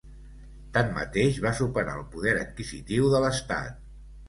Tanmateix, 0.77 1.37
va 1.43 1.51
superar 1.59 1.95
el 1.99 2.07
poder 2.15 2.35
adquisitiu 2.41 3.13
de 3.15 3.23
l'estat. 3.27 3.89